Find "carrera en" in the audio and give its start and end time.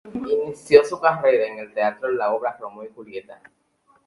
0.99-1.59